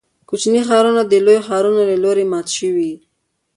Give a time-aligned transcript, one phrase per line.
[0.29, 2.93] کوچني ښارونه د لویو ښارونو له لوري مات شوي.